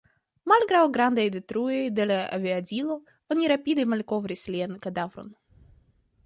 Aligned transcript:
Malgraŭ 0.51 0.79
grandaj 0.93 1.25
detruoj 1.35 1.77
de 1.99 2.07
la 2.11 2.17
aviadilo 2.37 2.97
oni 3.35 3.53
rapide 3.53 3.87
malkovris 3.93 4.43
lian 4.57 4.75
kadavron. 4.87 5.31